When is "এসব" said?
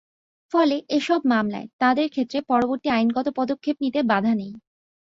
0.97-1.19